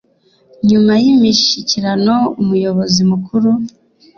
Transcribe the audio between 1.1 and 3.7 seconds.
imishyikirano umuyobozi mukuru